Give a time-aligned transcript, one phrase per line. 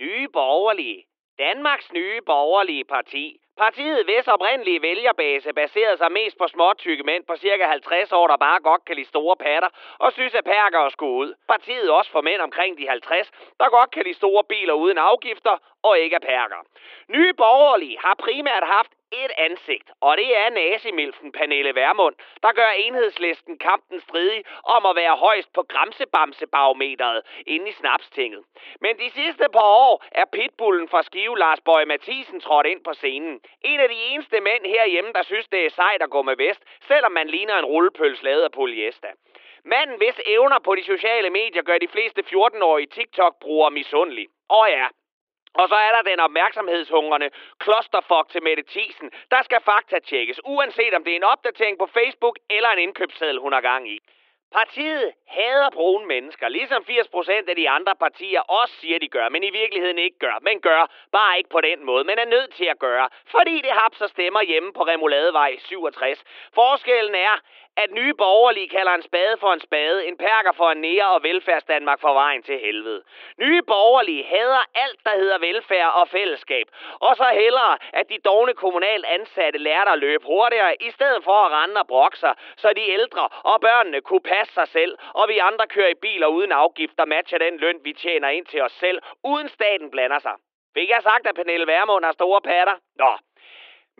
[0.00, 1.04] Nye Borgerlige.
[1.38, 3.40] Danmarks nye borgerlige parti.
[3.58, 8.36] Partiet, hvis oprindelige vælgerbase baserede sig mest på småtykke mænd på cirka 50 år, der
[8.36, 9.68] bare godt kan lide store patter,
[9.98, 11.34] og synes, at perker skulle ud.
[11.48, 15.58] Partiet også for mænd omkring de 50, der godt kan lide store biler uden afgifter
[15.82, 16.60] og ikke er perker.
[17.08, 22.70] Nye borgerlige har primært haft et ansigt, og det er nazimilfen Pernille Vermund, der gør
[22.78, 28.44] enhedslisten kampen stridig om at være højst på græmsebamsebarometeret inde i snapstinget.
[28.80, 32.92] Men de sidste par år er pitbullen fra Skive Lars Bøje Mathisen trådt ind på
[32.92, 33.40] scenen.
[33.60, 36.62] En af de eneste mænd herhjemme, der synes, det er sejt at gå med vest,
[36.88, 39.08] selvom man ligner en rullepøls lavet af polyester.
[39.64, 44.26] Manden, hvis evner på de sociale medier gør de fleste 14-årige TikTok-brugere misundelig.
[44.48, 44.86] Og ja,
[45.54, 51.04] og så er der den opmærksomhedshungrende klosterfuck til Mette Thiesen, der skal fakta-tjekkes, uanset om
[51.04, 54.00] det er en opdatering på Facebook eller en indkøbsseddel, hun har gang i.
[54.52, 59.42] Partiet hader brune mennesker, ligesom 80% af de andre partier også siger, de gør, men
[59.42, 60.38] i virkeligheden ikke gør.
[60.42, 63.70] Men gør, bare ikke på den måde, men er nødt til at gøre, fordi det
[63.70, 66.24] hapser stemmer hjemme på Remoladevej 67.
[66.54, 67.34] Forskellen er,
[67.76, 71.22] at nye borgerlige kalder en spade for en spade, en perker for en nære og
[71.22, 73.02] velfærdsdanmark for vejen til helvede.
[73.38, 76.66] Nye borgerlige hader alt, der hedder velfærd og fællesskab.
[77.00, 81.38] Og så hellere, at de dogne kommunalt ansatte lærte at løbe hurtigere, i stedet for
[81.46, 85.28] at rende og brokke sig, så de ældre og børnene kunne passe sig selv, og
[85.28, 88.72] vi andre kører i biler uden afgifter matcher den løn, vi tjener ind til os
[88.72, 90.34] selv, uden staten blander sig.
[90.74, 92.76] Fik jeg sagt, at Pernille Værmund har store patter?
[92.96, 93.12] Nå,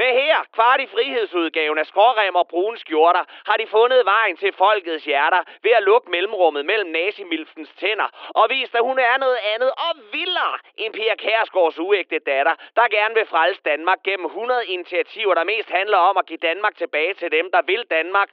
[0.00, 4.52] men her, kvart i frihedsudgaven af skrårem og brune skjorter, har de fundet vejen til
[4.52, 8.08] folkets hjerter ved at lukke mellemrummet mellem nazimilfens tænder
[8.40, 12.94] og vist, at hun er noget andet og vildere end Pia Kærsgaards uægte datter, der
[12.96, 17.14] gerne vil frelse Danmark gennem 100 initiativer, der mest handler om at give Danmark tilbage
[17.14, 18.30] til dem, der vil Danmark,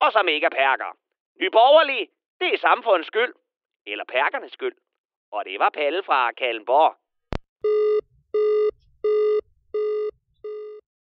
[0.00, 0.90] og som ikke er perker.
[1.40, 2.08] Nyborgerlige,
[2.40, 3.34] det er samfundets skyld.
[3.86, 4.76] Eller perkernes skyld.
[5.32, 6.94] Og det var Palle fra Kallenborg.